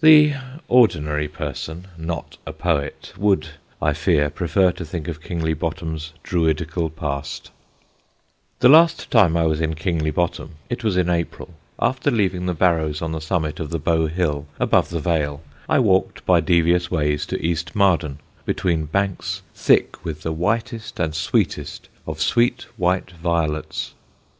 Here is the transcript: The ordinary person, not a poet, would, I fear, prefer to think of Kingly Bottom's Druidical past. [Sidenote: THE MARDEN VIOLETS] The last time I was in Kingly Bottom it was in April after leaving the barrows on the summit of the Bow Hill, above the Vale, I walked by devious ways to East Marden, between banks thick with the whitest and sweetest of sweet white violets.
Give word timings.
The 0.00 0.34
ordinary 0.68 1.26
person, 1.26 1.88
not 1.98 2.36
a 2.46 2.52
poet, 2.52 3.12
would, 3.18 3.48
I 3.82 3.92
fear, 3.92 4.30
prefer 4.30 4.70
to 4.70 4.84
think 4.84 5.08
of 5.08 5.20
Kingly 5.20 5.52
Bottom's 5.52 6.12
Druidical 6.22 6.90
past. 6.90 7.50
[Sidenote: 8.60 8.60
THE 8.60 8.68
MARDEN 8.68 8.86
VIOLETS] 8.86 8.96
The 8.96 9.02
last 9.02 9.10
time 9.10 9.36
I 9.36 9.46
was 9.46 9.60
in 9.60 9.74
Kingly 9.74 10.12
Bottom 10.12 10.50
it 10.70 10.84
was 10.84 10.96
in 10.96 11.10
April 11.10 11.54
after 11.80 12.12
leaving 12.12 12.46
the 12.46 12.54
barrows 12.54 13.02
on 13.02 13.10
the 13.10 13.20
summit 13.20 13.58
of 13.58 13.70
the 13.70 13.80
Bow 13.80 14.06
Hill, 14.06 14.46
above 14.60 14.90
the 14.90 15.00
Vale, 15.00 15.42
I 15.68 15.80
walked 15.80 16.24
by 16.24 16.38
devious 16.38 16.88
ways 16.92 17.26
to 17.26 17.44
East 17.44 17.74
Marden, 17.74 18.20
between 18.44 18.84
banks 18.84 19.42
thick 19.56 20.04
with 20.04 20.22
the 20.22 20.30
whitest 20.30 21.00
and 21.00 21.16
sweetest 21.16 21.88
of 22.06 22.20
sweet 22.20 22.64
white 22.76 23.10
violets. 23.10 23.94